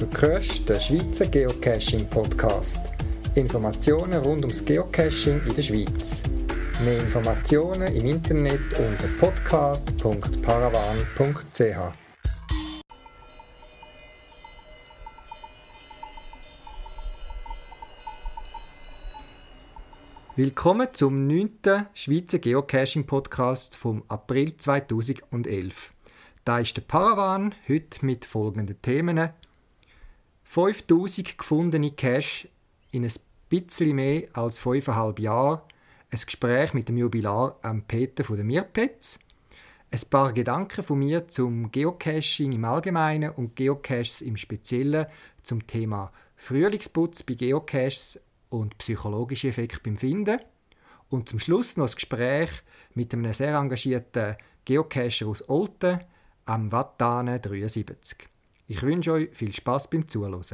[0.00, 2.80] Du hörst den Schweizer Geocaching Podcast.
[3.34, 6.22] Informationen rund ums Geocaching in der Schweiz.
[6.82, 11.92] Mehr Informationen im Internet unter podcast.paravan.ch.
[20.34, 21.50] Willkommen zum 9.
[21.92, 25.92] Schweizer Geocaching Podcast vom April 2011.
[26.46, 29.28] Da ist der Paravan heute mit folgenden Themen.
[30.52, 32.48] 5000 gefundene Cache
[32.90, 33.12] in ein
[33.48, 35.60] bisschen mehr als 5,5 Jahren.
[36.10, 39.20] Ein Gespräch mit dem Jubilar am Peter von der Mirpetz.
[39.92, 45.06] Ein paar Gedanken von mir zum Geocaching im Allgemeinen und Geocaches im Speziellen
[45.44, 50.40] zum Thema Frühlingsputz bei Geocaches und psychologische Effekte beim Finden.
[51.10, 52.50] Und zum Schluss noch ein Gespräch
[52.94, 56.00] mit einem sehr engagierten Geocacher aus Olten,
[56.44, 58.29] am Wattane 73.
[58.70, 60.44] Ich wünsche euch viel Spaß beim Zuhören.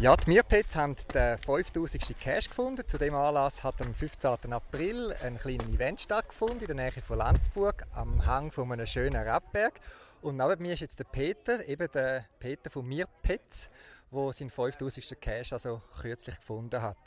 [0.00, 2.18] Ja, die Mirpets haben den 5000.
[2.18, 2.82] Cash gefunden.
[2.84, 4.52] Zu dem Anlass hat am 15.
[4.52, 9.24] April ein kleines Event stattgefunden in der Nähe von Landsburg am Hang von einem schönen
[9.24, 9.74] Radberg.
[10.20, 13.70] Und neben mir ist jetzt der Peter, eben der Peter von Mirpets,
[14.12, 15.20] der seinen 5000.
[15.20, 16.98] Cash also kürzlich gefunden hat.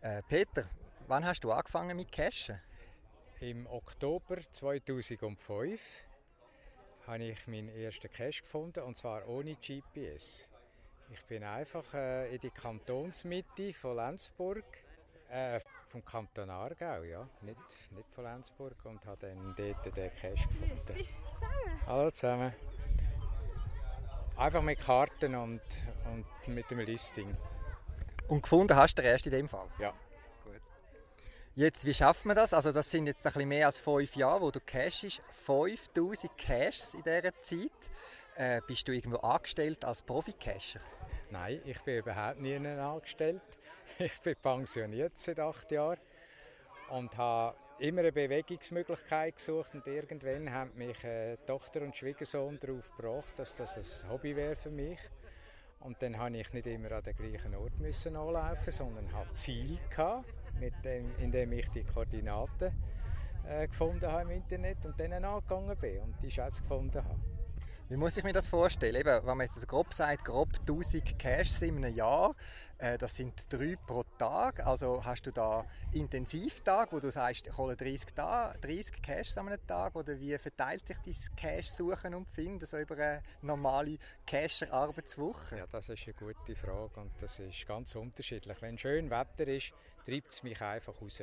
[0.00, 0.64] Äh, Peter,
[1.06, 2.60] wann hast du angefangen mit Cashen?
[3.40, 5.80] Im Oktober 2005
[7.06, 10.48] habe ich meinen ersten Cache gefunden und zwar ohne GPS.
[11.10, 14.64] Ich bin einfach äh, in die Kantonsmitte von Lenzburg,
[15.30, 17.60] äh, vom Kanton Aargau, ja, nicht,
[17.92, 21.08] nicht von Lenzburg, und habe dann dort den Cache gefunden.
[21.86, 22.52] Hallo zusammen.
[24.36, 25.62] Einfach mit Karten und,
[26.12, 27.34] und mit dem Listing.
[28.28, 29.66] Und gefunden hast du den erst in dem Fall?
[29.78, 29.94] Ja.
[30.44, 30.60] Gut.
[31.54, 32.52] Jetzt, wie schafft man das?
[32.52, 35.22] Also das sind jetzt ein bisschen mehr als fünf Jahre, wo du cashest.
[35.30, 37.70] 5000 Caches in dieser Zeit.
[38.36, 40.80] Äh, bist du irgendwo angestellt als Profi-Cacher?
[41.30, 43.40] Nein, ich bin überhaupt nie angestellt.
[43.98, 45.98] Ich bin pensioniert seit acht Jahren
[46.90, 52.90] und habe immer eine Bewegungsmöglichkeit gesucht und irgendwann haben mich äh, Tochter und Schwiegersohn darauf
[52.96, 54.98] gebracht, dass das ein Hobby wäre für mich.
[55.80, 59.78] Und dann habe ich nicht immer an den gleichen Ort müssen anlaufen, sondern hatte Ziel
[59.90, 60.26] gehabt,
[60.58, 62.72] mit dem, indem ich die Koordinaten
[63.46, 67.35] äh, gefunden habe im Internet und dann angegangen bin und die Schätze gefunden habe.
[67.88, 68.96] Wie muss ich mir das vorstellen?
[68.96, 72.34] Eben, wenn man jetzt grob sagt, grob 1000 Caches in einem Jahr,
[72.78, 74.66] äh, das sind drei pro Tag.
[74.66, 79.46] Also hast du da Intensivtag, wo du sagst, ich hole 30, da, 30 Caches an
[79.46, 79.94] einem Tag?
[79.94, 85.58] Oder wie verteilt sich dein Cache-Suchen und Finden so über eine normale Cacher-Arbeitswoche?
[85.58, 88.60] Ja, das ist eine gute Frage und das ist ganz unterschiedlich.
[88.62, 89.72] Wenn schön Wetter ist,
[90.04, 91.22] treibt es mich einfach raus.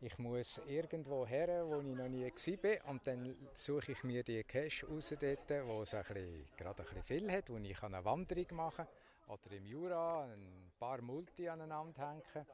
[0.00, 4.44] Ich muss irgendwo her, wo ich noch nie war und dann suche ich mir die
[4.44, 9.34] Cache raus, wo es gerade ein bisschen viel hat, wo ich eine Wanderung machen kann
[9.34, 12.46] oder im Jura ein paar Multi aneinander hängen.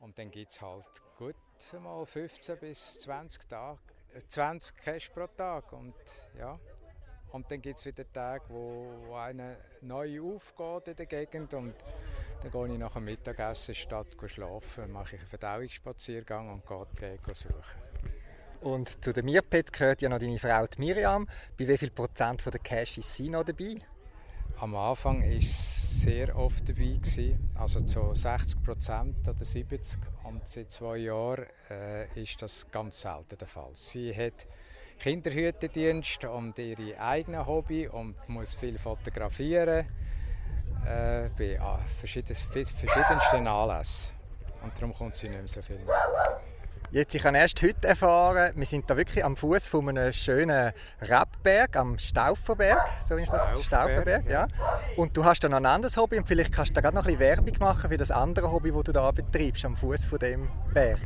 [0.00, 1.36] Und dann gibt es halt gut
[1.78, 3.78] mal 15 bis 20, Tage,
[4.28, 5.72] 20 Cache pro Tag.
[5.72, 5.94] Und,
[6.38, 6.58] ja.
[7.32, 11.74] und dann gibt es wieder Tage, wo, wo einer neu aufgeht in der Gegend und
[12.42, 17.34] dann gehe ich nach dem Mittagessen statt schlafen, mache ich einen Verdauungsspaziergang und gehe die
[17.34, 17.80] suchen.
[18.60, 21.28] Und zu den Mirpets gehört ja noch deine Frau die Miriam.
[21.58, 23.76] Bei wie viel Prozent von der Cash ist sie noch dabei?
[24.60, 26.98] Am Anfang war sie sehr oft dabei,
[27.54, 33.38] also zu 60 Prozent oder 70 und seit zwei Jahren äh, ist das ganz selten
[33.38, 33.70] der Fall.
[33.74, 34.46] Sie hat
[35.00, 39.86] Kinderhütendienst und ihre eigenen Hobby und muss viel fotografieren
[40.86, 44.12] äh, bei ah, verschieden, verschiedensten Anlässen.
[44.62, 45.88] Und darum kommt sie nicht mehr so viel mit.
[46.92, 50.72] Jetzt, ich habe erst heute erfahren, wir sind da wirklich am Fuß von einem schönen
[51.00, 54.46] Rebberg, am Stauferberg, so ich das Stauferberg, ja.
[54.96, 57.04] Und du hast da noch ein anderes Hobby und vielleicht kannst du da gerade noch
[57.04, 60.18] ein bisschen Werbung machen für das andere Hobby, das du da betreibst, am Fuß von
[60.18, 61.00] dem Berg.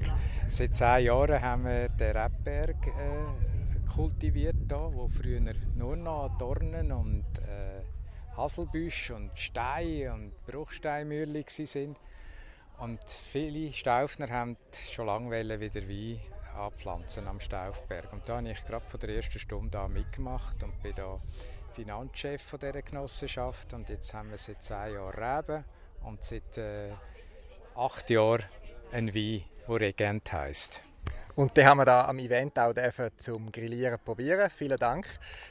[0.49, 5.40] Seit zehn Jahren haben wir den Rebberg äh, kultiviert da, wo früher
[5.76, 7.75] nur noch Dornen und äh,
[8.37, 11.97] Haselbüsche und Steine und Bruchsteinmürli sind.
[12.79, 14.56] Und viele Staufner haben
[14.91, 15.31] schon lange
[15.61, 16.21] wieder Wein
[16.56, 18.12] anpflanzen am Staufberg.
[18.12, 21.21] Und da habe ich gerade von der ersten Stunde an mitgemacht und bin da
[21.73, 23.73] Finanzchef von dieser Genossenschaft.
[23.73, 25.65] Und jetzt haben wir seit zehn Jahren Reben
[26.03, 26.93] und seit äh,
[27.75, 28.44] acht Jahren
[28.93, 30.82] ein Wein, der Regent heisst.
[31.37, 32.73] Und den haben wir da am Event auch
[33.19, 34.50] zum Grillieren probieren.
[34.56, 35.06] Vielen Dank.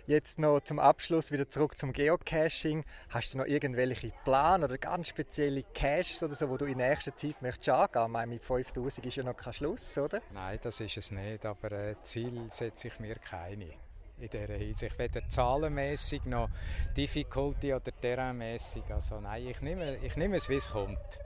[0.07, 2.83] Jetzt noch zum Abschluss wieder zurück zum Geocaching.
[3.09, 7.15] Hast du noch irgendwelche Pläne oder ganz spezielle Caches oder so, wo du in nächster
[7.15, 8.15] Zeit möchtest angehen?
[8.23, 10.23] Ich mit 5000 ist ja noch kein Schluss, oder?
[10.33, 13.65] Nein, das ist es nicht, aber äh, Ziel setze ich mir keine
[14.17, 14.97] in dieser Hinsicht.
[14.97, 16.49] Weder zahlenmäßig noch
[16.97, 18.85] Difficulty oder terrainmäßig.
[18.89, 21.19] Also nein, ich nehme, ich nehme es, wie es kommt.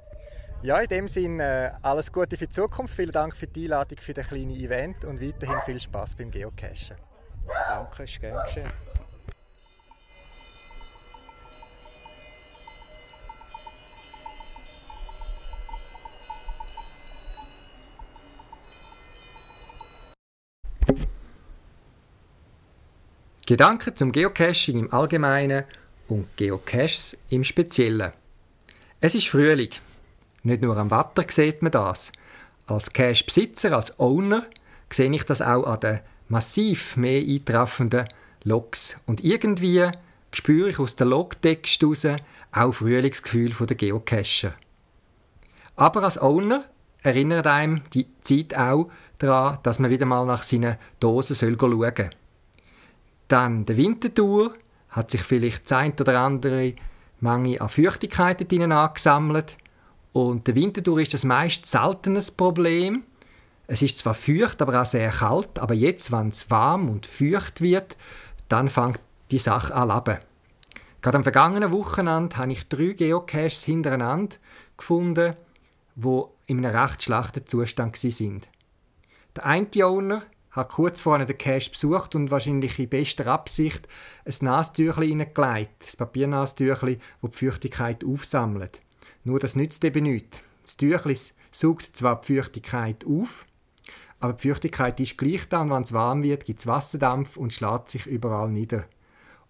[0.61, 2.93] Ja, in dem Sinne äh, alles Gute für die Zukunft.
[2.93, 6.97] Vielen Dank für die Einladung für das kleine Event und weiterhin viel Spaß beim Geocachen.
[7.47, 8.69] Danke, ist gern geschehen.
[23.45, 25.63] Gedanken zum Geocaching im Allgemeinen
[26.09, 28.11] und Geocaches im Speziellen.
[28.99, 29.71] Es ist Frühling.
[30.43, 32.11] Nicht nur am Wetter sieht man das.
[32.67, 34.45] Als Cache-Besitzer, als Owner,
[34.89, 38.07] sehe ich das auch an den massiv mehr eintreffenden
[38.43, 38.95] Logs.
[39.05, 39.87] Und irgendwie
[40.31, 42.05] spüre ich aus der Logtext heraus
[42.51, 44.53] auch Frühlingsgefühl der Geocacher.
[45.75, 46.65] Aber als Owner
[47.03, 52.09] erinnert einem die Zeit auch daran, dass man wieder mal nach seinen Dosen schauen soll.
[53.27, 54.55] Dann der Wintertour
[54.89, 56.73] hat sich vielleicht das ein oder andere
[57.19, 59.57] Menge an Feuchtigkeit drinnen angesammelt.
[60.19, 63.03] Und der Wintertour ist das meist seltenes Problem.
[63.67, 67.61] Es ist zwar feucht, aber auch sehr kalt, aber jetzt, wenn es warm und feucht
[67.61, 67.95] wird,
[68.49, 68.99] dann fängt
[69.31, 70.19] die Sache an leben.
[71.01, 74.35] Gerade am vergangenen Wochenende habe ich drei Geocaches hintereinander
[74.75, 75.37] gefunden,
[75.95, 78.49] wo in einem recht schlechten Zustand sind.
[79.37, 83.87] Der eine Owner hat kurz vorher den Cache besucht und wahrscheinlich in bester Absicht
[84.25, 88.81] ein Nastüchli hineingelegt, das Papiernastüchli, das die Feuchtigkeit aufsammelt.
[89.23, 90.41] Nur das nützt eben nichts.
[90.63, 91.17] Das Tüchli
[91.51, 93.45] saugt zwar die Feuchtigkeit auf,
[94.19, 97.53] aber die Feuchtigkeit ist gleich da und wenn es warm wird, gibt es Wasserdampf und
[97.53, 98.85] schlägt sich überall nieder.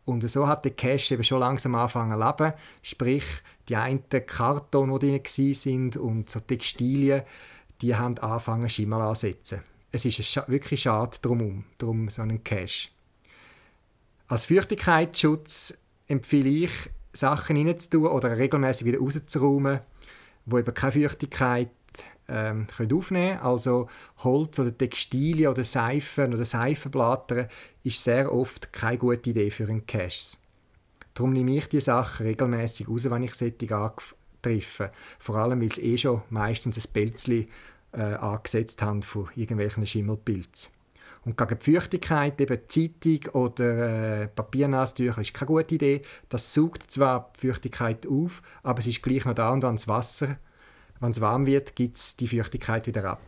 [0.05, 2.53] Und so hat der Cache eben schon langsam angefangen zu leben.
[2.81, 3.25] Sprich,
[3.67, 7.23] die einen Karton, die drin sind und so Textilien,
[7.81, 9.61] die haben angefangen Schimmel ansetzen.
[9.91, 12.89] Es ist wirklich schade drum, drum so einen Cache.
[14.27, 15.75] Als Feuchtigkeitsschutz
[16.07, 16.71] empfehle ich,
[17.13, 19.79] Sachen reinzutun oder regelmäßig wieder rauszuräumen,
[20.45, 21.71] wo eben keine Feuchtigkeit
[22.27, 23.39] ähm, aufnehmen können.
[23.39, 23.89] Also
[24.19, 27.47] Holz oder Textilien oder Seifen oder Seifenblätter
[27.83, 30.37] ist sehr oft keine gute Idee für einen Cache.
[31.13, 34.91] Darum nehme ich die Sachen regelmäßig raus, wenn ich solche antreffe.
[35.19, 37.49] Vor allem, weil es eh schon meistens ein Pelzli
[37.91, 40.71] äh, angesetzt haben von irgendwelchen Schimmelpilzen.
[41.29, 46.01] Und gegen die Feuchtigkeit, eben Zeitung oder äh, Papiernastücher, ist keine gute Idee.
[46.27, 50.37] Das saugt zwar die Feuchtigkeit auf, aber es ist gleich noch da und das Wasser.
[50.99, 53.21] Wenn es warm wird, gibt es die Feuchtigkeit wieder ab.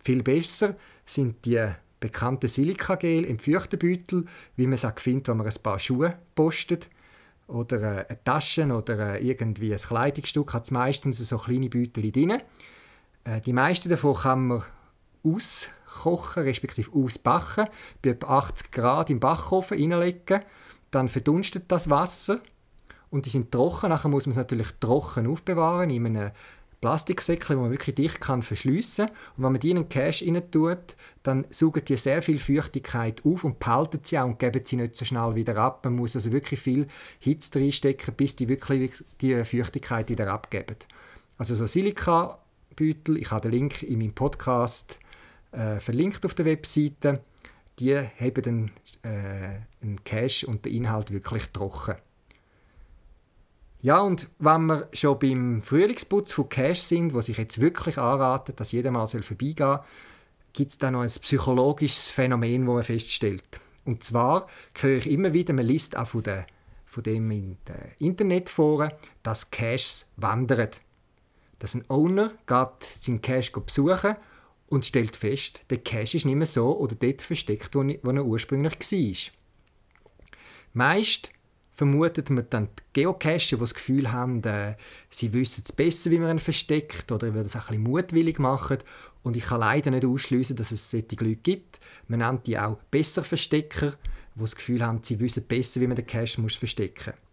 [0.00, 0.76] Viel besser
[1.06, 1.66] sind die
[1.98, 4.26] bekannten Silikagel im Feuchtebeutel,
[4.56, 6.90] wie man es auch findet, wenn man ein paar Schuhe postet.
[7.46, 12.12] Oder äh, eine Tasche oder äh, irgendwie ein Kleidungsstück hat es meistens so kleine Beutel
[12.12, 12.42] drin.
[13.24, 14.62] Äh, die meisten davon kann man
[15.24, 17.66] auskochen, respektive ausbacken,
[18.02, 20.40] bei etwa 80 Grad im Backofen reinlegen.
[20.90, 22.40] Dann verdunstet das Wasser
[23.10, 23.90] und die sind trocken.
[23.90, 26.30] Nachher muss man es natürlich trocken aufbewahren in einem
[26.80, 29.06] Plastiksäckchen, wo man wirklich dicht kann verschliessen.
[29.36, 33.22] Und wenn man die in einen Cache rein tut, dann saugen die sehr viel Feuchtigkeit
[33.24, 35.84] auf und behalten sie auch und geben sie nicht so schnell wieder ab.
[35.84, 36.86] Man muss also wirklich viel
[37.18, 40.76] Hitze reinstecken, bis die wirklich die Feuchtigkeit wieder abgeben.
[41.36, 42.38] Also so Silika
[42.76, 43.18] Beutel.
[43.18, 44.98] Ich habe den Link in meinem Podcast
[45.52, 47.20] äh, verlinkt auf der Webseite.
[47.78, 48.70] Die haben dann
[49.02, 51.96] äh, einen Cache und den Inhalt wirklich trocken.
[53.82, 58.54] Ja, und wenn wir schon beim Frühlingsputz von Cache sind, wo sich jetzt wirklich anraten,
[58.56, 59.80] dass jeder mal vorbeigehen soll,
[60.52, 63.60] gibt es da noch ein psychologisches Phänomen, das man feststellt.
[63.86, 66.46] Und zwar höre ich immer wieder, man liest auch von, der,
[66.84, 68.92] von dem in den Internetforen,
[69.22, 70.70] dass Caches wandern
[71.60, 74.16] dass ein Owner geht seinen Cache besuchen
[74.70, 78.72] und stellt fest, der Cache ist nicht mehr so oder dort versteckt, wo er ursprünglich
[78.72, 79.32] war.
[80.72, 81.32] Meist
[81.72, 84.76] vermutet man dann die Geocacher, die das Gefühl haben, äh,
[85.10, 88.78] sie wissen es besser, wie man ihn versteckt oder weil das ein bisschen mutwillig machen.
[89.22, 91.80] Und ich kann leider nicht ausschließen, dass es solche Leute gibt.
[92.06, 93.94] Man nennt die auch besser Verstecker,
[94.34, 97.29] die das Gefühl haben, sie wissen besser, wie man den Cache muss verstecken muss.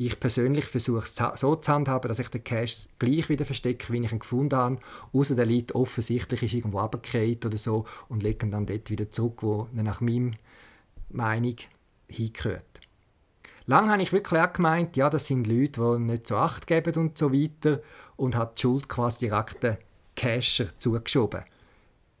[0.00, 3.98] Ich persönlich versuche es so zu handhaben, dass ich den Cache gleich wieder verstecke, wie
[3.98, 4.78] ich ihn gefunden habe.
[5.12, 9.10] Außer der liegt offensichtlich ist irgendwo runtergefallen oder so und lege ihn dann dort wieder
[9.10, 10.36] zurück, wo er nach meiner
[11.08, 11.56] Meinung
[12.06, 12.62] hingehört.
[13.66, 16.94] Lang habe ich wirklich auch gemeint, ja, das sind Leute, die nicht so Acht geben
[16.94, 17.82] und so weiter
[18.16, 19.78] und hat die Schuld quasi direkt den
[20.14, 21.42] Cacher zugeschoben.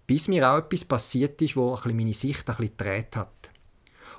[0.08, 3.50] bis mir auch etwas passiert ist, wo ein meine Sicht ein bisschen gedreht hat.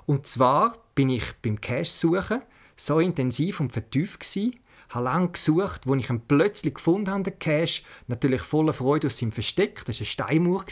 [0.05, 2.43] Und zwar bin ich beim Cash-Suchen
[2.79, 4.55] so intensiv und vertieft gewesen,
[4.89, 9.17] habe lange gesucht, wo ich ihn plötzlich gefunden habe, den Cash, natürlich voller Freude aus
[9.17, 10.65] seinem Versteck, das war ein Steinmauer,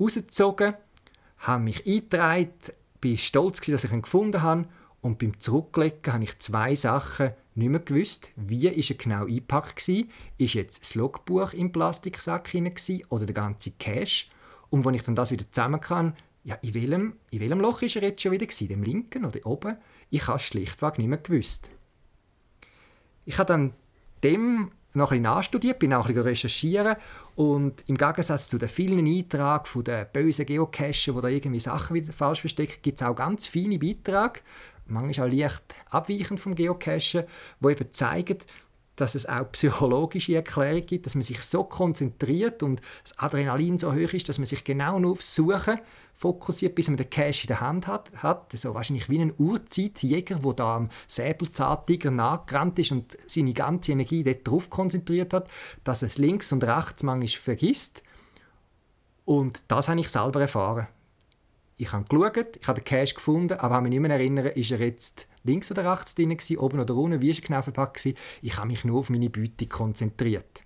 [0.00, 0.74] rausgezogen,
[1.38, 2.50] habe mich eingetragen,
[3.00, 4.66] bin stolz gewesen, dass ich ihn gefunden habe
[5.02, 8.30] und beim Zurücklegen habe ich zwei Sachen nicht mehr gewusst.
[8.36, 10.04] Wie ist er genau eingepackt war?
[10.38, 12.74] Ist jetzt das Logbuch im Plastiksack hinein
[13.10, 14.30] oder der ganze Cash?
[14.70, 17.96] Und wenn ich dann das wieder zusammen kann, ja, in welchem, in welchem Loch ist
[17.96, 18.68] er jetzt schon wieder gewesen?
[18.68, 19.76] Dem linken oder oben?
[20.10, 21.70] Ich habe es schlichtweg nicht mehr gewusst.
[23.24, 23.72] Ich habe dann
[24.22, 26.96] dem noch ein bisschen nachstudiert, bin auch ein bisschen recherchieren
[27.34, 31.94] und im Gegensatz zu den vielen Einträgen von den bösen Geocachen, wo da irgendwie Sachen
[31.94, 34.40] wieder falsch verstecken, gibt es auch ganz feine Beiträge,
[34.86, 37.24] manchmal auch leicht abweichend vom Geocachen,
[37.60, 38.38] wo eben zeigen,
[38.96, 43.92] dass es auch psychologische Erklärungen gibt, dass man sich so konzentriert und das Adrenalin so
[43.92, 45.80] hoch ist, dass man sich genau nur aufs Suchen
[46.14, 48.10] fokussiert, bis man den Cache in der Hand hat.
[48.16, 48.52] hat.
[48.52, 54.22] So wahrscheinlich wie ein Urzeitjäger, der da am Säbelzahntiger nachgerannt ist und seine ganze Energie
[54.22, 55.48] dort drauf konzentriert hat,
[55.82, 58.02] dass es links und rechts manchmal vergisst.
[59.24, 60.86] Und das habe ich selber erfahren.
[61.76, 64.70] Ich habe geschaut, ich habe den Cache gefunden, aber habe mich nicht mehr erinnern, ist
[64.70, 67.96] er jetzt links oder rechts drin gewesen, oben oder unten, wie ist er genau verpackt
[67.98, 68.16] gewesen.
[68.42, 70.62] Ich habe mich nur auf meine Beute konzentriert.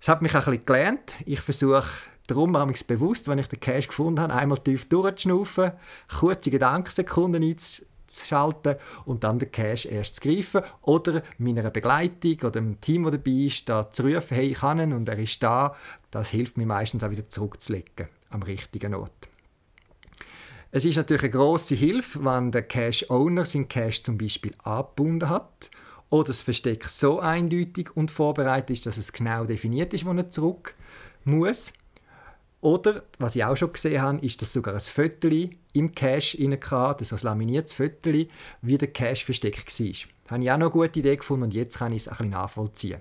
[0.00, 1.14] Es hat mich auch ein bisschen gelernt.
[1.26, 1.84] Ich versuche
[2.28, 5.72] darum habe ich es bewusst, wenn ich den Cache gefunden habe, einmal tief durchzuschnaufen,
[6.20, 12.80] kurze Gedankensekunden einzuschalten und dann den Cache erst zu greifen oder meiner Begleitung oder dem
[12.80, 15.74] Team, das dabei ist, da zu rufen, hey, ich kann ihn und er ist da.
[16.10, 19.28] Das hilft mir meistens auch wieder zurückzulegen am richtigen Ort.
[20.70, 25.70] Es ist natürlich eine große Hilfe, wenn der Cache-Owner seinen Cache zum Beispiel abgebunden hat
[26.10, 30.28] oder das Versteck so eindeutig und vorbereitet ist, dass es genau definiert ist, wo er
[30.28, 30.74] zurück
[31.24, 31.72] muss.
[32.60, 35.28] Oder, was ich auch schon gesehen habe, ist, dass sogar ein Foto
[35.72, 36.38] im Cache
[36.70, 38.10] hatte, so ein laminiertes Foto,
[38.62, 39.86] wie der Cache versteckt war.
[39.86, 42.16] Das habe ich auch noch eine gute Idee gefunden und jetzt kann ich es ein
[42.16, 43.00] bisschen nachvollziehen.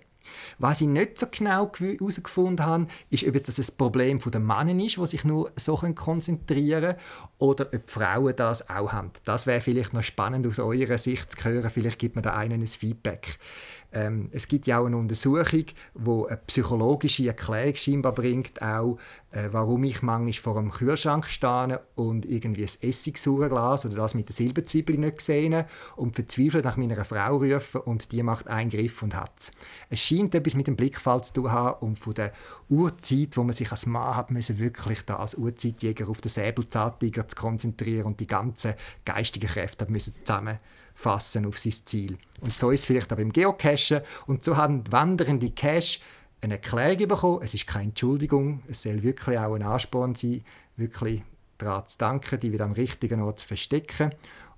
[0.60, 4.98] Was ich nicht so genau herausgefunden habe, ist, ob das ein Problem der Männer ist,
[4.98, 6.98] die sich nur so konzentrieren können,
[7.38, 9.12] oder ob die Frauen das auch haben.
[9.26, 11.70] Das wäre vielleicht noch spannend aus eurer Sicht zu hören.
[11.70, 13.40] Vielleicht gibt man da einen ein Feedback.
[13.94, 18.98] Ähm, es gibt ja auch eine Untersuchung, wo eine psychologische Erklärung scheinbar bringt, auch
[19.32, 24.28] äh, warum ich manchmal vor einem Kühlschrank stehe und irgendwie ein Essigsauerglas oder das mit
[24.28, 25.66] der Silberzwiebel nicht sehe
[25.96, 29.52] und verzweifelt nach meiner Frau rufe und die macht einen Griff und hat es.
[29.90, 32.34] Es scheint etwas mit dem Blickfall zu tun haben und von der
[32.70, 37.28] Urzeit, wo man sich als Mann hat müssen, wirklich da als Urzeitjäger auf den Säbelzahntiger
[37.28, 38.74] zu konzentrieren und die ganzen
[39.06, 40.60] geistigen Kräfte müssen zusammen
[40.98, 42.18] fassen auf sein Ziel.
[42.42, 44.02] Und so ist es vielleicht auch beim Geocachen.
[44.26, 46.00] Und so haben wandernde Cache
[46.42, 47.42] eine Erklärung bekommen.
[47.44, 48.64] Es ist keine Entschuldigung.
[48.68, 50.44] Es soll wirklich auch ein Ansporn sein,
[50.76, 51.22] wirklich
[51.60, 54.12] daran zu danken, die wieder am richtigen Ort zu verstecken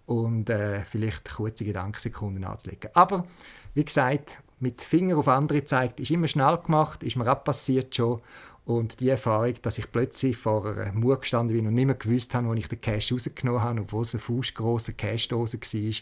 [0.05, 2.89] und äh, vielleicht kurze Gedankensekunden anzulegen.
[2.93, 3.25] Aber
[3.74, 8.22] wie gesagt, mit Finger auf andere zeigt, ist immer schnell gemacht, ist mir abpassiert schon.
[8.66, 12.34] Und die Erfahrung, dass ich plötzlich vor einer Mauer gestanden bin und nicht mehr gewusst
[12.36, 15.96] habe, wo ich den Cash rausgenommen habe, obwohl es eine fußgroße Cash-Dose war,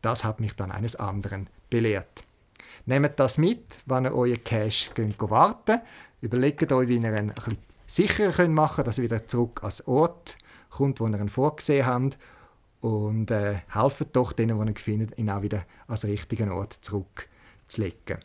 [0.00, 2.24] das hat mich dann eines anderen belehrt.
[2.86, 5.80] Nehmt das mit, wenn ihr euren Cash geht, warten
[6.22, 10.36] Überlegt euch, wie ihr ihn ein sicherer machen könnt, dass er wieder zurück ans Ort
[10.70, 12.18] kommt, wo ihr ihn vorgesehen habt.
[12.80, 18.18] Und äh, helft doch denen, die ihn findet, ihn auch wieder ans richtige Ort zurückzulegen.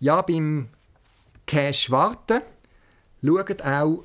[0.00, 0.68] Ja, beim
[1.48, 2.42] Cache warten.
[3.24, 4.04] Schaut auch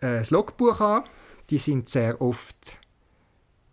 [0.00, 1.04] äh, das Logbuch an.
[1.50, 2.76] Die sind sehr oft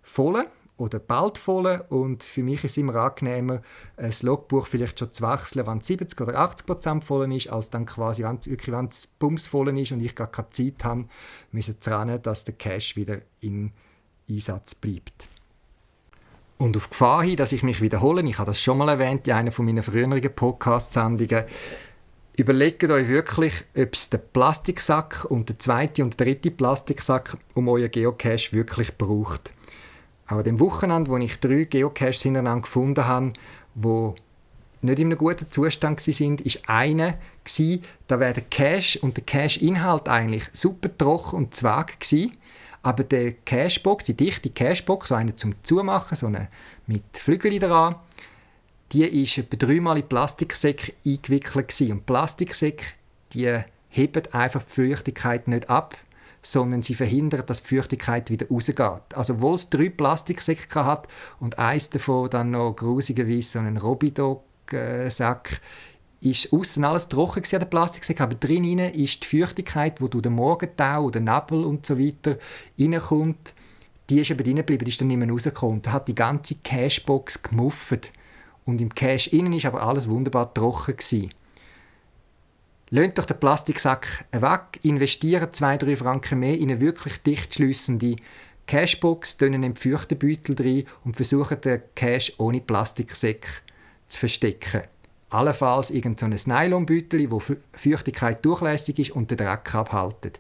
[0.04, 0.46] voll
[0.78, 3.62] oder bald voll und für mich ist es immer angenehmer,
[3.96, 7.72] das Logbuch vielleicht schon zu wechseln, wenn es 70 oder 80 Prozent voll ist, als
[7.72, 10.84] dann quasi, wenn es wirklich wenn es bums voll ist und ich gar keine Zeit
[10.84, 11.06] habe,
[11.52, 13.72] müssen rennen, dass der Cache wieder in
[14.30, 15.28] Einsatz bleibt.
[16.60, 19.34] Und auf Gefahr hin, dass ich mich wiederhole, ich habe das schon mal erwähnt in
[19.34, 21.46] einer meiner früheren Podcast-Sendungen,
[22.40, 27.90] Überlegt euch wirklich, ob es den Plastiksack und den zweiten und dritten Plastiksack um euren
[27.90, 29.52] Geocache wirklich braucht.
[30.28, 33.34] Auch an dem Wochenende, wo ich drei Geocaches hintereinander gefunden habe,
[33.74, 34.14] wo
[34.84, 39.24] nicht in einem guten Zustand sind, ist einer gsi, da wäre der Cache und der
[39.24, 42.34] Cache-Inhalt eigentlich super trocken und zwag gsi,
[42.84, 46.50] aber der Cashbox, die dichte Cashbox, so eine zum Zumachen, so eine
[46.86, 47.96] mit Flügeln dran,
[48.92, 51.92] die ist etwa dreimal in Plastiksäcke eingewickelt gewesen.
[51.92, 52.86] Und Plastiksäcke,
[53.34, 55.98] die heben einfach die Feuchtigkeit nicht ab,
[56.42, 59.16] sondern sie verhindern, dass die Feuchtigkeit wieder rausgeht.
[59.16, 61.08] Also obwohl es drei Plastiksäcke hat
[61.40, 65.62] und eins davon dann noch grusigerweise so einen Robidog-Sack,
[66.20, 70.34] ist außen alles trocken an der Plastiksäcke, aber drinnen ist die Feuchtigkeit, die durch den
[70.34, 72.38] Morgentau oder Nebel und so weiter
[72.80, 73.54] reinkommt,
[74.10, 75.82] die ist eben drin geblieben, die ist dann nicht mehr rausgekommen.
[75.82, 78.12] Da hat die ganze Cashbox gemuffet.
[78.68, 81.32] Und im Cash innen ist aber alles wunderbar trocken gewesen.
[82.90, 88.18] Lönt doch den Plastiksack weg, investieren 2-3 Franken mehr in eine wirklich dicht schliessende
[88.66, 93.48] Cashbox, tun einen feuchten Beutel rein und versuchen den Cash ohne Plastiksäck
[94.10, 94.82] zu verstecken.
[95.30, 97.42] Allenfalls irgendein so Nylonbeutel, wo
[97.74, 100.40] Feuchtigkeit durchlässig ist und den Dreck abhaltet.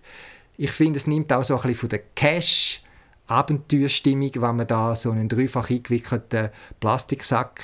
[0.57, 2.81] Ich finde, es nimmt auch so ein bisschen von der Cash
[3.27, 7.62] Abenteuerstimmung, wenn man da so einen dreifach eingewickelten Plastiksack,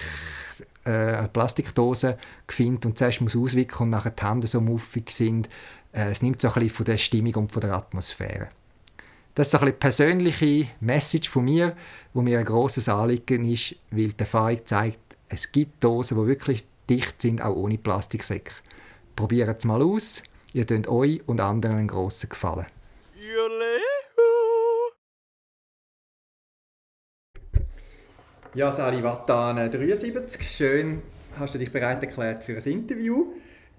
[0.85, 5.47] äh, eine Plastikdose findet und zuerst muss auswickeln und nachher die Hände so muffig sind.
[5.91, 8.49] Äh, es nimmt so ein bisschen von der Stimmung und von der Atmosphäre.
[9.35, 11.75] Das ist so eine persönliche Message von mir,
[12.13, 16.63] wo mir ein großes Anliegen ist, weil die Erfahrung zeigt, es gibt Dosen, die wirklich
[16.89, 18.53] dicht sind, auch ohne Plastiksäcke.
[19.15, 20.21] Probiert es mal aus,
[20.53, 22.67] ihr tut euch und anderen einen grossen Gefallen.
[28.55, 31.01] Ja, Sali Wattan 73, schön
[31.39, 33.33] hast du dich bereit erklärt für ein Interview.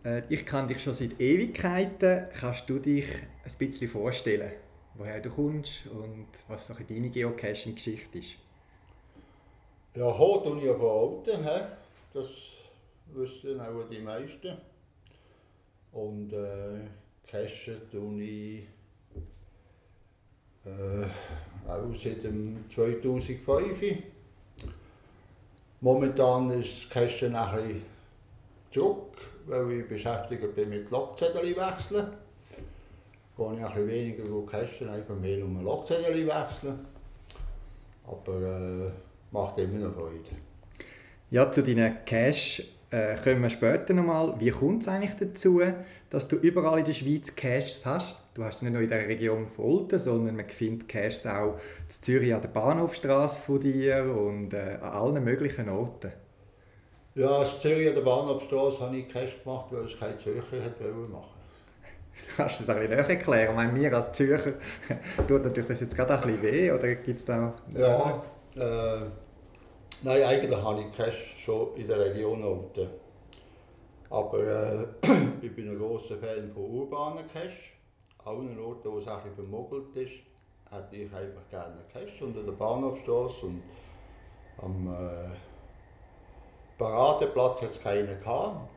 [0.04, 2.26] Äh, ich kann dich schon seit Ewigkeiten.
[2.40, 3.06] Kannst du dich
[3.44, 4.50] ein bisschen vorstellen?
[4.96, 8.36] woher du kommst und was so deine Geocaching-Geschichte ist.
[9.94, 11.60] Ja, hier tue ich von Alten, he?
[12.12, 12.28] das
[13.12, 14.56] wissen auch die meisten.
[15.92, 16.80] Und äh,
[17.26, 18.66] cachen tue ich
[20.64, 24.13] äh, auch seit dem 2005.
[25.84, 27.82] Momentan ist das Cashen ein bisschen
[28.70, 32.06] zurück, weil ich beschäftigt bin mit Lokzettel wechseln
[33.36, 36.86] gehe ich ein bisschen weniger cashen, einfach mehr um ein Lokzettel wechseln.
[38.06, 38.90] Aber äh,
[39.30, 40.20] macht immer noch Freude.
[41.30, 44.34] Ja, zu deinen Cash äh, kommen wir später nochmal.
[44.38, 45.60] Wie kommt es eigentlich dazu,
[46.08, 48.16] dass du überall in der Schweiz Caches hast?
[48.34, 51.88] Du hast nicht nur in der Region von Olten, sondern man findet Caches auch in
[51.88, 56.12] Zürich an der Bahnhofstrasse von dir und äh, an allen möglichen Orten.
[57.14, 61.12] Ja, in Zürich an der Bahnhofstrasse habe ich Cache gemacht, weil es keine Zürcher machen
[61.12, 61.28] wollte.
[62.36, 63.50] Kannst du das ein bisschen näher erklären?
[63.50, 64.54] Ich meine, mir als Zürcher
[65.28, 67.54] tut natürlich das jetzt gerade ein bisschen weh, oder gibt es da...
[67.72, 68.20] Ja,
[68.56, 69.06] äh,
[70.02, 72.88] nein, eigentlich habe ich Cash schon in der Region unten.
[74.10, 74.86] Aber äh,
[75.40, 77.73] ich bin ein großer Fan von urbanen Cash.
[78.24, 80.12] Allen Orten, wo es ein bisschen ist,
[80.70, 83.62] hätte ich einfach gerne Cash unter der Bahnhofstrasse und
[84.62, 85.28] am äh,
[86.78, 88.70] Paradeplatz hat es keinen gehabt.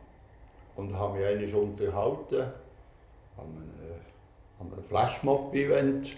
[0.75, 2.51] Und haben mich eigentlich unterhalten
[3.37, 3.71] an
[4.59, 6.15] einem, Flashmob-Event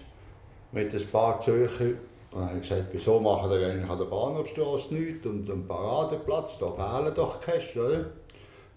[0.72, 1.94] mit ein paar Zürcher.
[2.32, 6.70] Und habe gesagt, wieso machen wir eigentlich an der Bahnhofstrasse nichts und am Paradeplatz, da
[6.72, 8.10] fehlen doch Cash, oder?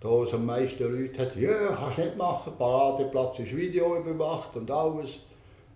[0.04, 4.54] Da wo es am meisten Leute hat, ja, kannst nicht machen, Paradeplatz ist Video überwacht
[4.58, 5.20] und alles.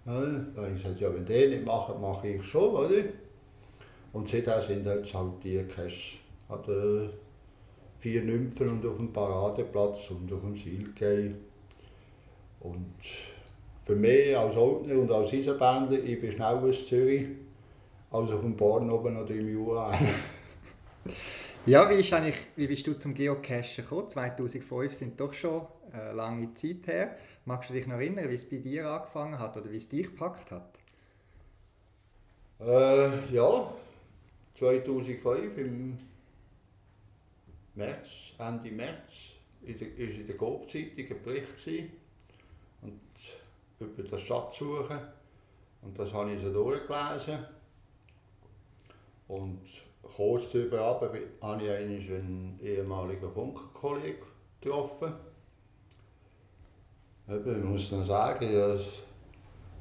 [0.06, 0.22] Ja,
[0.54, 3.06] da habe ich gesagt, ja, wenn die nicht machen, mache ich schon, oder?
[4.12, 7.10] Und seitdem sind jetzt halt die Cash an den
[8.00, 11.34] vier Nymphen und auf dem Paradeplatz und auf dem Silkei.
[12.60, 12.96] Und
[13.86, 17.28] für mich als Ordner und als Eisenbahner, ich bin schneller in Zürich
[18.12, 19.98] als auf dem Born oben oder im Jura.
[21.67, 24.10] ja, wie, ist eigentlich, wie bist du zum Geocachen gekommen?
[24.10, 27.17] 2005 sind doch schon eine lange Zeit her.
[27.45, 30.08] Magst du dich noch erinnern, wie es bei dir angefangen hat oder wie es dich
[30.08, 30.80] gepackt hat?
[32.60, 33.73] Äh, ja,
[34.58, 35.99] 2005 im
[37.75, 41.91] März, Ende März, war in der Coop-Zeitung ein Bericht.
[42.82, 43.01] Und
[43.80, 44.99] über das Schatzsuchen.
[45.82, 47.45] Und das habe ich so durchgelesen.
[49.27, 54.26] Und kurz darüber habe ich einen ehemaligen Funkerkollegen
[54.62, 55.13] getroffen.
[57.28, 58.84] Ich muss noch sagen, dass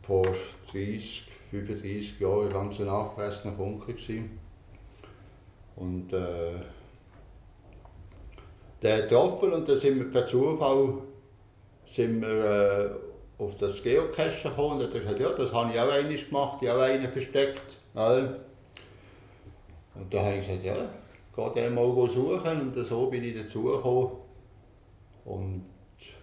[0.03, 0.27] vor
[0.73, 4.25] 30, 35 Jahren ein ganz nachgefressener Funker war.
[5.77, 6.53] Und äh,
[8.83, 10.95] der getroffen und dann sind wir per Zufall
[11.85, 12.99] sind wir
[13.39, 16.59] äh, auf das Geocache gekommen und hat gesagt, ja, das habe ich auch einmal gemacht,
[16.62, 17.79] ich habe auch einen versteckt.
[17.95, 18.46] Ja.
[19.99, 20.89] Und da habe ich gesagt, ja,
[21.35, 24.19] geh den mal suchen und so bin ich dazugekommen.
[25.25, 25.65] Und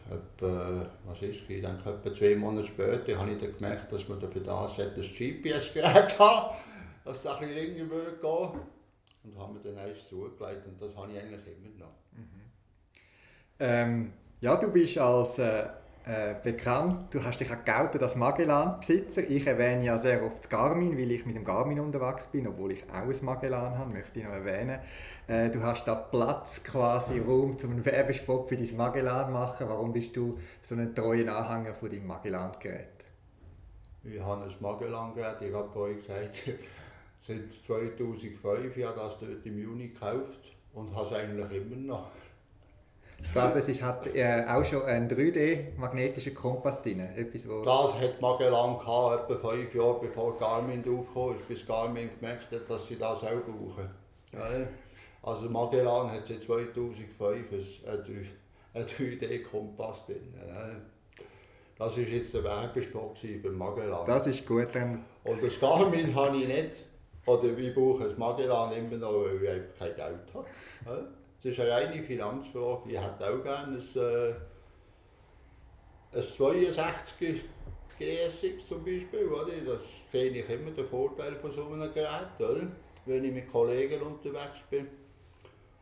[0.10, 4.20] etwa, was ist, ich denke, etwa zwei Monate später habe ich dann gemerkt, dass man
[4.20, 6.56] für das ein GPS-Gerät hat,
[7.04, 8.60] dass es ein bisschen länger würde.
[9.24, 11.94] Und haben mir dann eins zugelegt und das habe ich eigentlich immer noch.
[12.12, 12.42] Mhm.
[13.60, 15.64] Ähm ja, du bist als äh,
[16.06, 17.14] äh, bekannt.
[17.14, 19.30] Du hast dich auch geoutet als Magellan-Besitzer.
[19.30, 22.84] Ich erwähne ja sehr oft Garmin, weil ich mit dem Garmin unterwegs bin, obwohl ich
[22.90, 24.80] auch ein Magellan habe, möchte ich noch erwähnen.
[25.28, 29.68] Äh, du hast da Platz, quasi Raum, um einen Werbespot für dein Magellan machen.
[29.70, 33.06] Warum bist du so ein treuer Anhänger von deinem Magellan-Gerät?
[34.04, 36.36] Ich habe ein Magellan-Gerät, ich habe vorhin gesagt,
[37.22, 42.12] seit 2005 ja das dort im Juni gekauft und habe es eigentlich immer noch.
[43.24, 47.00] Ich glaube, es hat äh, auch schon einen 3D-magnetischen Kompass drin.
[47.00, 52.52] Etwas, wo das hat Magellan gehabt, etwa fünf Jahre bevor Garmin aufkam, bis Garmin gemerkt
[52.52, 53.90] hat, dass sie das auch brauchen.
[54.34, 54.68] Ja.
[55.24, 60.34] Also Magellan hat seit 2005 einen 3D-Kompass drin.
[61.78, 64.06] Das war jetzt der Werbespot beim Magellan.
[64.06, 64.68] Das ist gut.
[64.74, 65.04] Dann.
[65.24, 66.72] Und das Garmin habe ich nicht.
[67.26, 71.08] Oder ich brauche das Magellan immer noch, weil ich einfach kein Geld habe.
[71.44, 72.90] Das ist eine reine Finanzfrage.
[72.90, 74.34] Ich hätte auch gerne ein, äh,
[76.18, 77.44] ein 62
[78.00, 79.28] GSX zum Beispiel.
[79.28, 79.52] Oder?
[79.66, 82.68] Das sehe ich immer den Vorteil von so einem Gerät, oder?
[83.06, 84.88] wenn ich mit Kollegen unterwegs bin.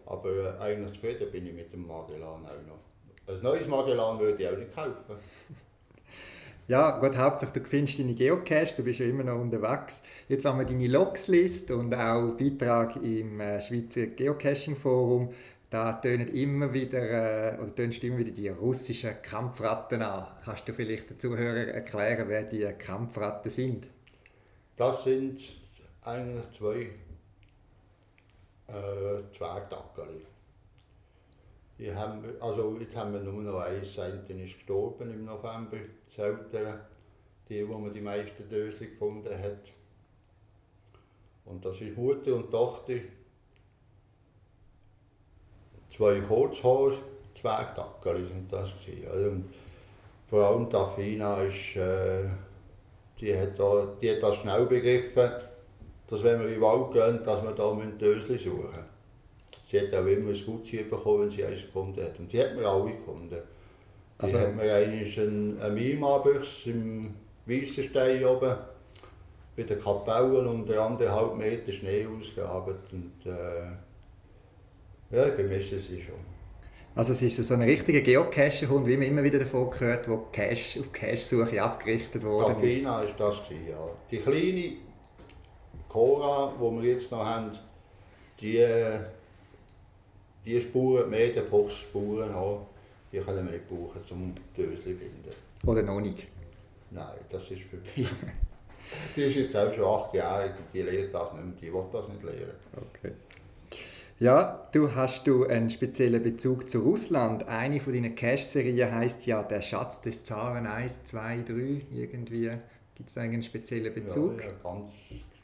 [0.05, 3.33] Aber äh, eigentlich zufrieden bin ich mit dem Magellan auch noch.
[3.33, 5.15] Ein neues Magellan würde ich auch nicht kaufen.
[6.71, 10.01] Ja, gut, hauptsächlich du findest deine Geocache, du bist ja immer noch unterwegs.
[10.29, 15.33] Jetzt, wenn man deine Logs liest und auch Beitrag im äh, Schweizer Geocaching Forum,
[15.69, 20.27] da tönen immer wieder, äh, oder tönst immer wieder die russischen Kampfratten an.
[20.45, 23.87] Kannst du vielleicht den Zuhörern erklären, wer die Kampfratten sind?
[24.77, 25.41] Das sind
[26.03, 26.89] eigentlich zwei
[28.67, 30.21] äh, Zwergdackerli.
[31.81, 36.17] Die haben, also jetzt haben wir nur noch eins, eine ist gestorben im November, das
[36.19, 36.79] ältere,
[37.49, 39.73] die, wo man die meisten Dösel gefunden hat.
[41.45, 42.93] Und das ist Mutter und Tochter,
[45.89, 46.91] zwei Kurzhaar,
[47.33, 49.29] Zwergdackerli sind das gewesen.
[49.29, 49.53] Und
[50.27, 52.29] vor allem die Affina ist, äh,
[53.19, 55.31] die, hat da, die hat das schnell begriffen,
[56.05, 58.90] dass wenn wir in den Wald gehen, dass wir da Dösli suchen müssen
[59.71, 62.19] sie hat auch immer ein Gutziehen bekommen, wenn sie eins gefunden hat.
[62.19, 63.29] Und die hat mir alle gefunden.
[63.29, 67.13] Die also, hat mir einmal ein, ein Mimabüchs im
[67.45, 68.57] Weissenstein oben
[69.55, 72.91] bei den Kapellen unter anderthalb Meter Schnee ausgearbeitet.
[72.91, 76.15] Und, äh, ja, ich vermisse sie schon.
[76.93, 80.81] Also es ist so ein richtiger Geocacher-Hund, wie man immer wieder davon gehört, wo Cache,
[80.81, 82.53] auf Cache-Suche abgerichtet wurde.
[82.53, 83.79] Tafina ist das ja.
[84.09, 84.73] Die kleine
[85.87, 87.51] Cora, die wir jetzt noch haben,
[88.41, 88.57] die
[90.45, 92.65] die Spuren, mehr der Fuchsspuren haben,
[93.11, 95.29] die können wir nicht brauchen, um Dösli zu finden.
[95.65, 96.27] Oder noch nicht?
[96.89, 98.09] Nein, das ist für mich.
[99.15, 101.85] die ist jetzt auch schon acht Jahre alt die lehrt das nicht mehr, die will
[101.91, 102.55] das nicht lehren.
[102.75, 103.13] Okay.
[104.19, 107.47] Ja, du hast du einen speziellen Bezug zu Russland.
[107.47, 111.53] Eine von deinen Cash-Serien heißt ja Der Schatz des Zaren 1, 2, 3,
[111.91, 112.51] irgendwie.
[112.93, 114.39] Gibt es einen speziellen Bezug?
[114.39, 114.91] Ja, einen ganz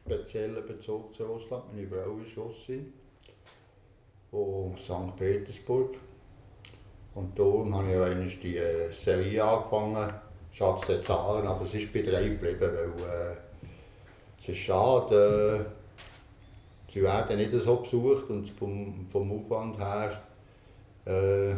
[0.05, 1.73] speziellen Bezug zu Russland.
[1.73, 2.93] Meine Frau ist Russin
[4.31, 5.15] von St.
[5.17, 5.95] Petersburg.
[7.15, 10.13] Und darum habe ich auch die äh, Serie angefangen,
[10.51, 13.37] Schatz der Zahlen, aber es ist bei drei geblieben, weil äh,
[14.39, 20.21] es ist schade, äh, sie werden nicht so besucht und vom, vom Aufwand her
[21.05, 21.51] äh,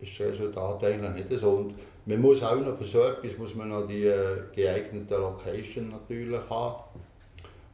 [0.00, 1.50] ist das Resultat eigentlich nicht so.
[1.50, 1.74] Und
[2.06, 6.40] man muss auch noch für so etwas muss man noch die äh, geeignete Location natürlich
[6.48, 6.82] haben.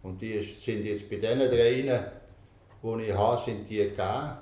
[0.03, 2.07] Und die ist, sind jetzt bei diesen dreien
[2.83, 4.33] die ich habe, sind die gegeben.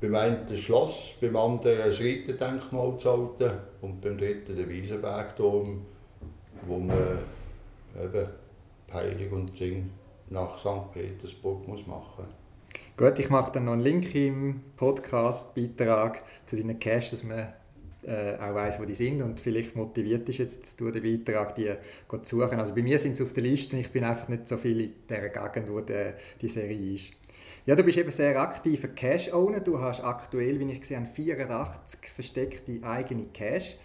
[0.00, 5.84] Beim einen das Schloss, beim anderen das Reiterdenkmal zu halten und beim dritten der Wiesenbergturm,
[6.66, 7.18] wo man
[8.02, 8.28] eben
[8.92, 9.90] Heilig und Sing
[10.30, 10.92] nach St.
[10.92, 12.26] Petersburg muss machen
[12.96, 17.52] Gut, ich mache dann noch einen Link im Podcast-Beitrag zu deinen Caches, dass man
[18.06, 21.72] äh, auch weiss, wo die sind und vielleicht motiviert ist jetzt durch den Beitrag, die
[22.22, 22.60] zu suchen.
[22.60, 24.92] Also bei mir sind sie auf der Liste ich bin einfach nicht so viel in
[25.08, 27.12] der Gegend, wo die, die Serie ist.
[27.66, 29.60] Ja, du bist eben sehr aktiver Cash-Owner.
[29.60, 33.76] Du hast aktuell, wie ich gesehen habe, 84 versteckte eigene Cash.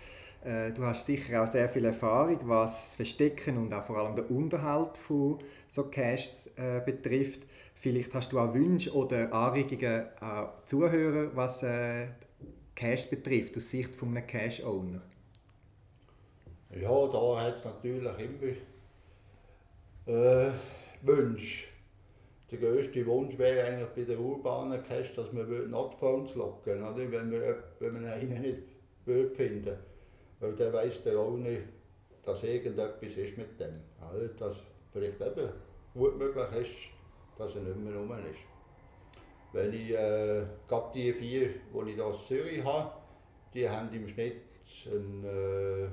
[0.44, 4.26] Äh, du hast sicher auch sehr viel Erfahrung, was Verstecken und auch vor allem den
[4.26, 7.42] Unterhalt von so Caches äh, betrifft.
[7.76, 12.08] Vielleicht hast du auch Wünsche oder Anregungen an Zuhörer, was äh,
[12.80, 15.02] Cash betrifft, aus Sicht von einem Cash-Owner?
[16.80, 18.14] Ja, da hat es natürlich
[20.06, 20.52] immer äh,
[21.02, 21.68] Wünsche.
[22.50, 27.12] Der grösste Wunsch wäre eigentlich bei der urbanen Cash, dass man Notphones locken oder?
[27.12, 28.64] Wenn, wir, wenn man einen nicht
[29.06, 29.80] finden würde.
[30.40, 31.58] Weil dann weiss der Owner,
[32.24, 33.82] dass irgendetwas ist mit dem.
[34.00, 34.56] Also, dass
[34.94, 35.50] vielleicht eben
[35.94, 38.49] gut möglich ist, dass er nicht mehr rum ist.
[39.52, 42.92] Wenn ich äh, gerade die vier, die ich hier in Zürich habe,
[43.54, 44.44] die haben im Schnitt
[44.86, 45.88] ein, äh,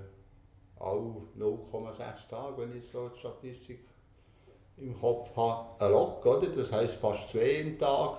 [0.78, 3.80] auch 0,6 Tage, wenn ich so die Statistik
[4.76, 6.48] im Kopf habe, eine Lok, oder?
[6.48, 8.18] das heisst fast zwei im Tag.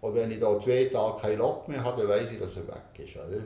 [0.00, 2.66] Und wenn ich da zwei Tage keine Lok mehr habe, dann weiss ich, dass er
[2.66, 3.14] weg ist.
[3.14, 3.42] Oder?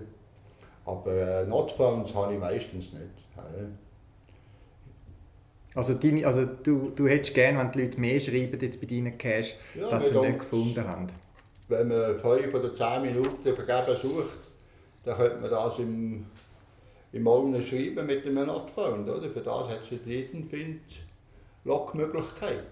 [0.86, 3.28] Aber äh, Notphones habe ich meistens nicht.
[3.36, 3.68] Oder?
[5.74, 9.18] Also, deine, also du, du hättest gerne, wenn die Leute mehr schreiben jetzt bei deinen
[9.18, 11.08] Cash, ja, dass sie nicht gefunden haben.
[11.68, 14.34] Wenn man fünf oder zehn Minuten vergeben sucht,
[15.04, 16.26] dann könnte man das im,
[17.12, 19.08] im Morgen schreiben mit einem Notphone.
[19.08, 19.28] Oder?
[19.30, 20.80] Für das hat es in dritten Find
[21.64, 22.64] Logmöglichkeit.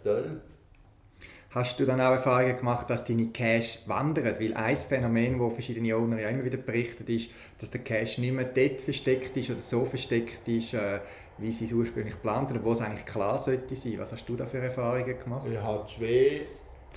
[1.51, 4.35] Hast du dann auch Erfahrungen gemacht, dass deine Cache wandern?
[4.41, 8.33] Weil ein Phänomen, das verschiedene Owner ja immer wieder berichten, ist, dass der Cache nicht
[8.33, 10.99] mehr dort versteckt ist oder so versteckt ist, äh,
[11.39, 13.95] wie sie es ursprünglich geplant haben, wo es eigentlich klar sollte sein.
[13.99, 15.47] Was hast du da für Erfahrungen gemacht?
[15.49, 16.41] Ich habe zwei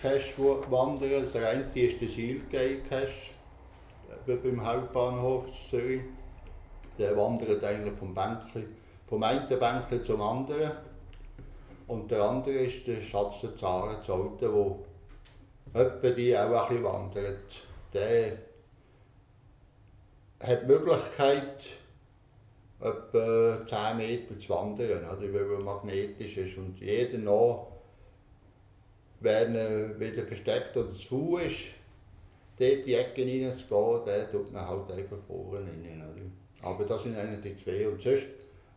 [0.03, 1.23] Wandern.
[1.23, 3.07] Das eine ist der Sealgate Cache
[4.27, 6.01] äh, beim Hauptbahnhof Zürich.
[6.97, 8.65] Der wandert eigentlich vom, Bänkli,
[9.07, 10.71] vom einen Bänkli zum anderen.
[11.87, 14.85] Und der andere ist der Schatz der Zaren zu Alten, wo
[15.73, 17.61] etwa die auch ein bisschen wandert.
[17.93, 18.37] Der
[20.39, 21.63] hat die Möglichkeit,
[22.79, 26.57] etwa 10 Meter zu wandern, oder, weil er magnetisch ist.
[26.57, 27.66] Und jeder noch,
[29.19, 31.57] wenn er wieder versteckt oder zu Fuß ist,
[32.59, 36.03] dort die Ecke reinzugehen, der tut man halt einfach vorne rein.
[36.03, 36.69] Oder?
[36.69, 37.87] Aber das sind eigentlich die zwei.
[37.87, 38.25] Und sonst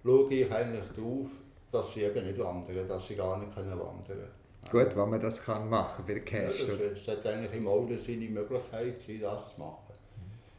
[0.05, 1.29] schaue ich eigentlich darauf,
[1.73, 4.41] dass sie eben nicht wandern, dass sie gar nicht können wandern können.
[4.71, 6.67] Gut, wenn man das kann machen der Cash.
[6.67, 9.95] Ja, das, sollte eigentlich im Auto seine Möglichkeit sein, das zu machen.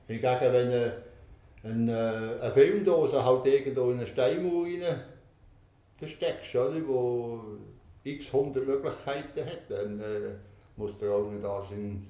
[0.07, 1.03] Hingegen, wenn eine,
[1.63, 5.01] eine, eine Filmdose halt irgendwo in eine Steinmauer rein
[5.97, 7.41] versteckst, oder, wo
[8.03, 10.35] x hundert Möglichkeiten hat, dann äh,
[10.75, 12.07] muss der auch nicht das in,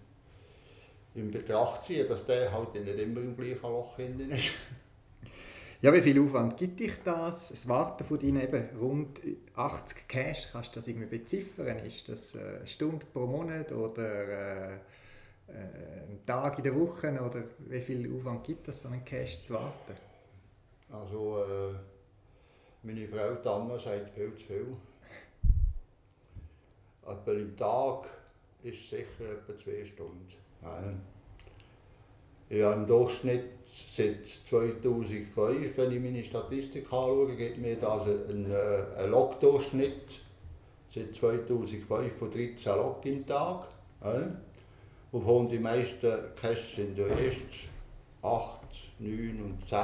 [1.15, 4.51] in Betracht ziehen, dass der halt nicht immer im gleichen Loch hinten ist.
[5.82, 7.49] Ja, wie viel Aufwand gibt dich das?
[7.49, 9.19] Das Warten von deinen eben rund
[9.56, 11.80] 80 Cash, kannst du das irgendwie beziffern?
[11.80, 14.77] Ist das eine Stunde pro Monat oder äh, äh,
[16.08, 17.10] ein Tag in der Woche?
[17.19, 19.95] Oder wie viel Aufwand gibt es, so einen Cash zu warten?
[20.91, 21.73] Also, äh,
[22.84, 24.67] meine Frau Tanna sagt viel zu viel.
[27.03, 28.05] Aber im Tag
[28.63, 30.27] ist sicher etwa zwei Stunden.
[30.61, 31.01] Nein.
[32.49, 33.45] Ich habe im Durchschnitt
[33.87, 40.19] seit 2005, wenn ich meine Statistik anschaue, gibt mir das einen, äh, einen Log-Durchschnitt
[40.93, 43.67] seit 2005 von 13 Log im Tag.
[44.03, 44.27] Ja.
[45.11, 47.69] Wovon die meisten Caches sind ja erst
[48.21, 48.59] 8,
[48.99, 49.77] 9 und 10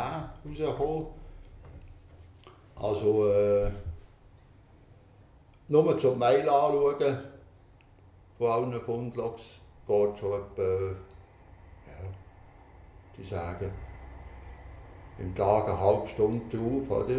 [0.45, 1.07] rausgekommen.
[2.75, 3.71] Also äh,
[5.67, 7.17] nur zum Mail anschauen
[8.37, 9.43] von allen Fundlogs
[9.87, 10.95] geht schon etwa
[13.17, 13.71] die sagen,
[15.17, 16.89] im Tag eine halbe Stunde drauf.
[16.89, 17.15] Oder?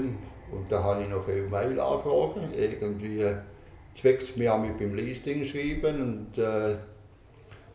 [0.52, 2.52] Und dann habe ich noch viele Mail-Anfragen.
[2.56, 3.24] Irgendwie
[3.94, 6.28] zweckt mich auch mit beim Listing schreiben.
[6.32, 6.76] Und äh,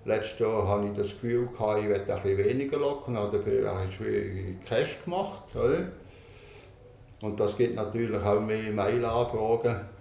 [0.05, 3.91] letztes Jahr hatte ich das Gefühl, gehabt, ich werde bisschen weniger locken, habe dafür ein
[3.91, 5.43] schwierige Cash gemacht.
[5.55, 5.89] Oder?
[7.21, 9.92] Und das gibt natürlich auch mehr Mail-Anfragen.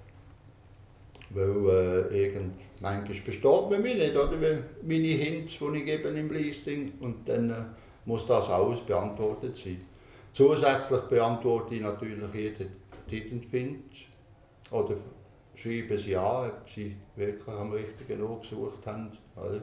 [1.35, 4.37] Weil äh, irgend, manchmal versteht man mich nicht, oder?
[4.83, 6.93] meine Hints, die ich gebe im Listing.
[7.01, 7.55] Und dann äh,
[8.05, 9.81] muss das alles beantwortet sein.
[10.33, 12.71] Zusätzlich beantworte ich natürlich jeden
[13.09, 13.85] Titelfind
[14.71, 14.97] oder
[15.55, 19.11] schreibe sie an, ob sie wirklich am richtigen Ort gesucht haben.
[19.37, 19.61] Oder?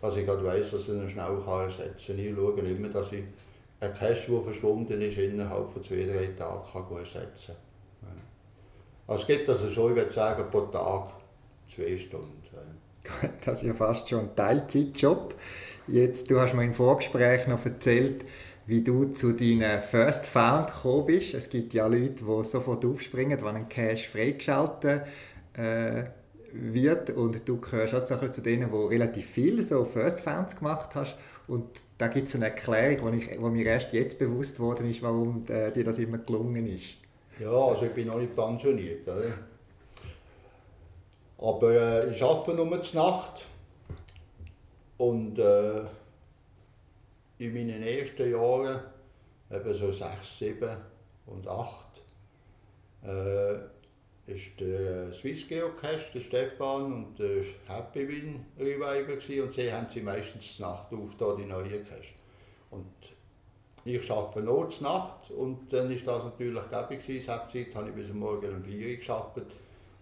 [0.00, 2.26] Dass ich gerade weiss, dass ich ihn schnell ersetzen kann.
[2.26, 3.24] Ich schaue immer, dass ich
[3.80, 7.73] einen Cash, der verschwunden ist, innerhalb von zwei, drei Tagen kann ersetzen kann.
[9.06, 11.12] Also es gibt also schon, ich würde sagen, pro Tag
[11.72, 12.44] zwei Stunden.
[13.44, 15.34] Das ist ja fast schon ein Teilzeitjob.
[15.86, 18.24] Jetzt, du hast mir im Vorgespräch noch erzählt,
[18.66, 21.34] wie du zu deinen First Found gekommen bist.
[21.34, 25.02] Es gibt ja Leute, die sofort aufspringen, wenn ein Cache freigeschaltet
[25.52, 26.04] äh,
[26.52, 31.16] wird und du gehörst auch zu denen, die relativ viel so First Founds gemacht hast
[31.46, 31.66] und
[31.98, 35.72] da gibt es eine Erklärung, die, ich, mir erst jetzt bewusst worden ist, warum äh,
[35.72, 37.03] dir das immer gelungen ist.
[37.38, 39.06] Ja, also ich bin noch nicht pensioniert.
[39.08, 39.32] Oder?
[41.38, 43.46] Aber äh, ich arbeite nur zur Nacht
[44.98, 45.80] und äh,
[47.38, 48.80] in meinen ersten Jahren,
[49.50, 50.76] eben so sechs, sieben
[51.26, 52.02] und acht,
[53.02, 53.56] äh,
[54.26, 59.72] ist der äh, Swiss Geocache, der Stefan und der Happy Win Reviver gewesen, und sie
[59.72, 62.14] haben sie meistens Nacht auf, da die neuen Cache.
[62.70, 62.86] Und
[63.84, 67.26] ich arbeite nur zur Nacht und dann ist das natürlich gäbig gewesen.
[67.26, 69.52] Zeit habe ich bis morgen um 4 Uhr gearbeitet.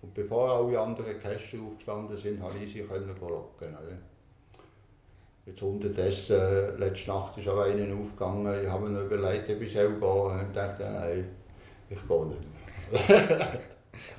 [0.02, 3.76] Und bevor alle anderen Cacher aufgestanden sind, habe ich sie können locken.
[5.44, 9.72] Jetzt unterdessen, äh, letzte Nacht ist auch einer aufgegangen, ich habe mir überlegt, ob ich
[9.72, 10.46] selber gehe.
[10.46, 11.28] Und dachte, nein,
[11.90, 13.60] ich gehe nicht mehr.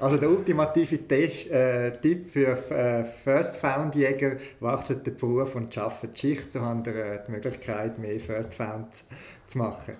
[0.03, 5.77] Also der ultimative Test, äh, Tipp für äh, First Found Jäger, wechselt den Beruf und
[5.77, 9.05] arbeitet die Schicht, so haben wir äh, die Möglichkeit, mehr First Found
[9.47, 9.95] zu machen.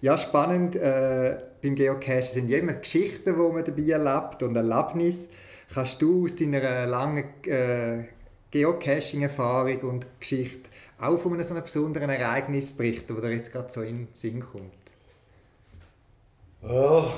[0.00, 5.26] Ja, spannend äh, beim Geocachen sind immer Geschichten, die man dabei erlebt und Erlebnisse.
[5.74, 8.04] Kannst du aus deiner langen äh,
[8.52, 13.72] Geocaching-Erfahrung und Geschichte auch von einem so einem besonderen Ereignis berichten, das dir jetzt gerade
[13.72, 14.70] so in den Sinn kommt?
[16.62, 17.12] Ja,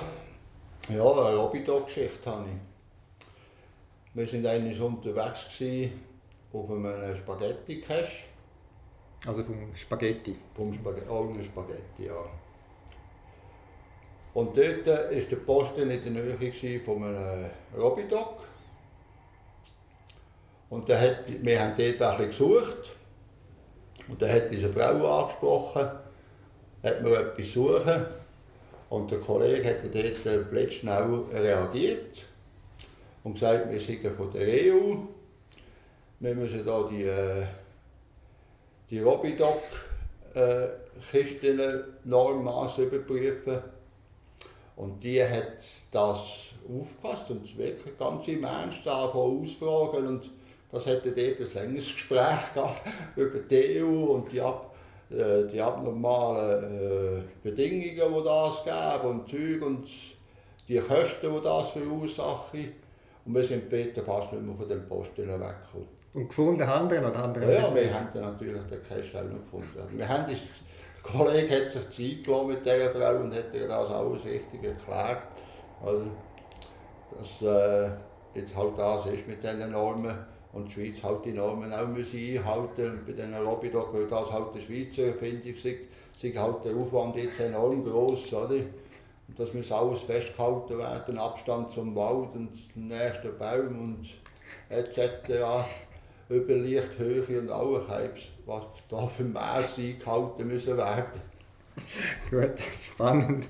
[0.94, 4.26] ja eine Lobby-Geschichte habe ich.
[4.32, 5.46] Wir waren eigentlich unterwegs
[6.52, 8.24] auf einem Spaghetti-Cache.
[9.26, 10.36] Also vom Spaghetti?
[10.54, 12.24] Vom Spaghetti, oh, Spaghetti, ja.
[14.32, 18.42] Und dort war der Posten in der Nähe von einem Robidog.
[20.70, 22.92] Und der hat, wir haben dort ein bisschen gesucht.
[24.08, 25.88] Und dann hat diese Frau angesprochen,
[26.82, 28.06] hat mir etwas suchen.
[28.90, 32.26] Und der Kollege hat dort plötzlich schnell reagiert
[33.22, 34.96] und gesagt, wir sind von der EU.
[36.18, 37.44] Wir müssen hier die, äh,
[38.90, 43.58] die Robidoc-Kisten äh, Normmaß überprüfen.
[44.74, 45.58] Und die hat
[45.92, 50.04] das aufgefasst und wirklich ganz im Ernst davon ausfragen.
[50.06, 50.30] Und
[50.72, 52.40] das hätte dort ein längeres Gespräch
[53.16, 54.69] über die EU und die, ab, äh,
[55.10, 59.88] die abnormalen äh, Bedingungen, die das gab und Zeug und
[60.68, 62.72] die Kosten, die das verursachen.
[63.24, 66.00] Und wir sind später fast nicht mehr von dem Posten weggekommen.
[66.14, 67.44] Und gefunden haben wir oder andere?
[67.44, 69.98] Ja, ja wir haben natürlich den Cash auch noch gefunden.
[69.98, 73.68] Wir haben das, der Kollege hat sich Zeit gelassen mit dieser Frau und hat ihr
[73.68, 75.22] das alles richtig erklärt.
[75.84, 76.06] Also,
[77.18, 77.90] dass äh,
[78.34, 80.14] jetzt halt das ist mit diesen Normen
[80.52, 84.54] und die Schweiz halt die Normen auch müssen einhalten bei diesen Lobbydoc, weil das halt
[84.54, 85.54] der Schweizer Erfindung
[86.22, 88.32] ist halt der Aufwand jetzt enorm groß.
[88.34, 88.56] Oder?
[88.56, 94.08] Und das muss alles festgehalten werden, Abstand zum Wald und zum nächsten Baum und
[94.68, 95.68] etc.
[96.28, 101.20] über und alle Krebs, was da für Maße eingehalten müssen werden.
[102.30, 102.58] Gut,
[102.92, 103.48] spannend.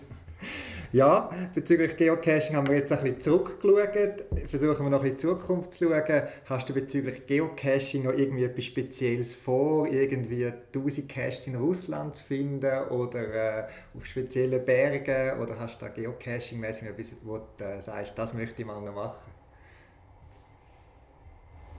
[0.93, 4.25] Ja, bezüglich Geocaching haben wir jetzt ein bisschen zurückgeschaut.
[4.49, 6.23] Versuchen wir noch in die Zukunft zu schauen.
[6.47, 9.87] Hast du bezüglich Geocaching noch irgendwie etwas Spezielles vor?
[9.87, 15.41] Irgendwie 1000 Caches in Russland zu finden oder äh, auf speziellen Bergen?
[15.41, 18.93] Oder hast du da Geocaching-mäßig etwas, wo du äh, sagst, das möchte ich mal noch
[18.93, 19.31] machen?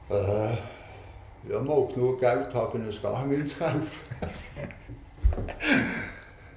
[0.09, 3.99] Äh, ja, mal genug Geld haben, um ein Garmin zu kaufen.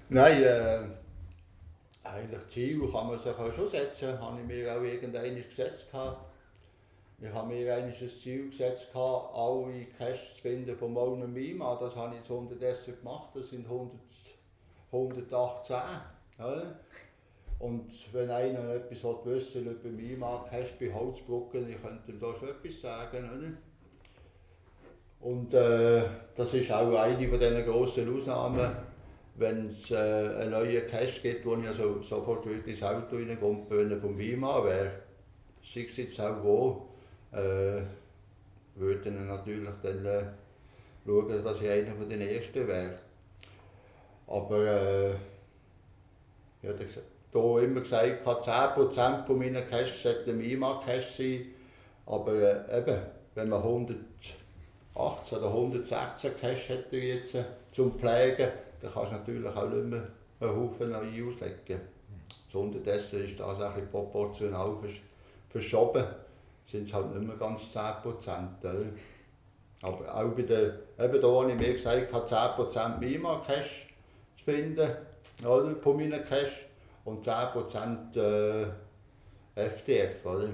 [0.09, 1.04] Nein, äh,
[2.15, 6.31] eigentlich Ziel kann man sich auch schon setzen, habe ich mir auch irgendeines gesetzt gehabt.
[7.21, 11.77] Ich habe mir ein Ziel gesetzt, alle Caches zu finden von Mona Mima.
[11.81, 13.93] Das habe ich jetzt unterdessen gemacht, das sind 100,
[14.93, 15.77] 118.
[16.39, 16.63] Ja.
[17.61, 22.49] Und wenn einer etwas wissen über Mima Cache bei Holzbrücken, ich könnte ihm da schon
[22.49, 23.59] etwas sagen.
[25.21, 26.03] Und äh,
[26.35, 28.94] das ist auch eine von diesen grossen Ausnahmen
[29.37, 33.65] wenn es äh, einen neuen Cache gibt, wo ich also sofort wieder ins Auto reinkomme,
[33.69, 34.93] wenn er vom Weimar wäre,
[35.63, 36.89] sei es jetzt auch wo,
[37.33, 37.83] äh,
[38.77, 40.25] würde ich natürlich dann äh,
[41.05, 42.99] schauen, dass ich einer von den Ersten wäre.
[44.27, 45.15] Aber äh,
[46.63, 46.87] ich habe
[47.33, 51.47] hier immer gesagt, ich habe 10% von meinen Caches sollten Weimar-Cache sein,
[52.07, 52.99] aber äh, eben,
[53.35, 53.99] wenn man 118
[55.39, 58.49] oder 116 Cache hätte jetzt äh, zum Pflegen,
[58.85, 60.09] dann kannst du natürlich auch nicht mehr
[60.41, 61.81] einen Haufen neu auslegen.
[62.53, 64.77] Unterdessen ist das ein proportional
[65.49, 66.05] verschoben.
[66.65, 68.47] Sind es halt nicht mehr ganz 10%
[69.83, 73.93] Aber auch bei der, eben da habe ich mir gesagt, ich habe 10 Mima-Cash
[74.39, 74.89] zu finden,
[75.43, 76.67] oder, von meinen Cash
[77.05, 77.33] und 10
[78.15, 78.67] äh,
[79.57, 80.25] FDF.
[80.25, 80.51] Oder?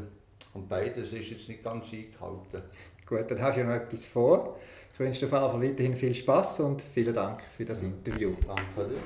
[0.55, 2.62] Und beides ist jetzt nicht ganz eingehalten.
[3.05, 4.57] Gut, dann hast du ja noch etwas vor.
[5.00, 8.34] Ich wünsche dir auf weiterhin viel Spaß und vielen Dank für das Interview.
[8.46, 9.00] Danke dir.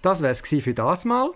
[0.00, 1.32] Das wäre es für das Mal.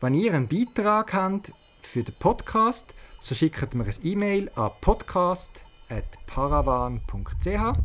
[0.00, 2.86] Wenn ihr einen Beitrag habt für den Podcast,
[3.20, 7.78] so schickt mir ein E-Mail an podcast.paravan.ch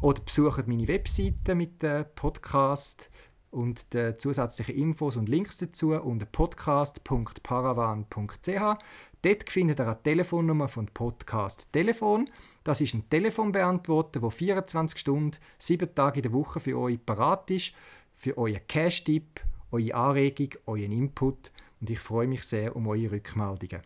[0.00, 3.10] oder besucht meine Webseite mit dem Podcast
[3.50, 8.78] und die zusätzlichen Infos und Links dazu unter podcast.paravan.ch.
[9.22, 12.30] Dort findet ihr eine Telefonnummer von Podcast Telefon.
[12.64, 17.50] Das ist ein Telefonbeantworter, der 24 Stunden, 7 Tage in der Woche für euch parat
[17.50, 17.74] ist,
[18.16, 21.52] für euren Cash-Tipp, eure Anregung, euren Input.
[21.80, 23.82] Und ich freue mich sehr um eure Rückmeldungen.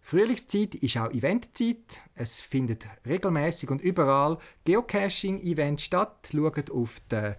[0.00, 2.02] Frühlingszeit ist auch Eventzeit.
[2.14, 6.28] Es findet regelmäßig und überall Geocaching-Events statt.
[6.30, 7.36] Schaut auf der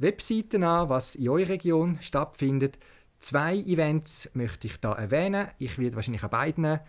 [0.00, 2.78] Webseiten an, was in eurer Region stattfindet.
[3.18, 5.48] Zwei Events möchte ich da erwähnen.
[5.58, 6.80] Ich werde wahrscheinlich an beiden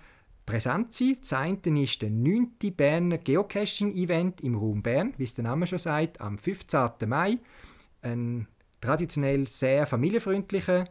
[0.45, 1.18] präsent sein.
[1.20, 2.51] Das eine ist der 9.
[2.76, 6.89] Berner Geocaching-Event im Raum Bern, wie es der Name schon sagt, am 15.
[7.05, 7.38] Mai.
[8.01, 8.47] Ein
[8.80, 10.86] traditionell sehr familienfreundlicher,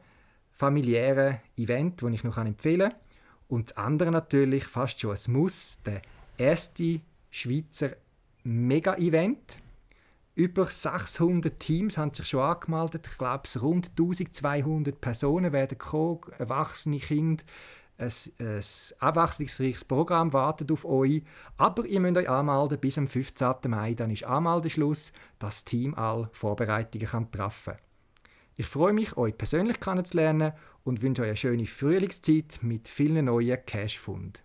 [0.51, 2.99] familiärer Event, den ich noch empfehlen kann.
[3.49, 6.03] Und das andere natürlich fast schon ein Muss, der
[6.37, 7.01] erste
[7.31, 7.97] Schweizer
[8.45, 9.57] Mega-Event.
[10.41, 13.07] Über 600 Teams haben sich schon angemeldet.
[13.11, 17.45] Ich glaube, es rund 1200 Personen werden kommen, erwachsene Kinder.
[17.99, 18.11] Ein,
[19.01, 21.25] abwechslungsreiches Programm wartet auf euch.
[21.59, 23.55] Aber ihr müsst euch anmelden bis am 15.
[23.67, 23.93] Mai.
[23.93, 27.83] Dann ist Anmeldeschluss, dass das Team alle Vorbereitungen kann treffen kann.
[28.57, 33.59] Ich freue mich, euch persönlich kennenzulernen und wünsche euch eine schöne Frühlingszeit mit vielen neuen
[33.67, 34.41] Cash-Funden.